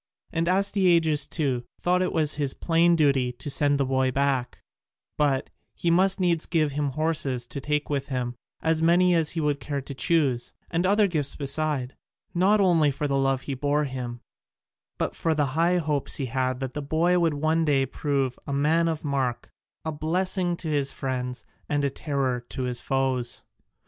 [0.33, 4.57] And Astyages, too, thought it his plain duty to send the boy back,
[5.15, 8.33] but he must needs give him horses to take with him,
[8.63, 11.95] as many as he would care to choose, and other gifts beside,
[12.33, 14.21] not only for the love he bore him
[14.97, 18.51] but for the high hopes he had that the boy would one day prove a
[18.53, 19.51] man of mark,
[19.85, 23.43] a blessing to his friends, and a terror to his foes.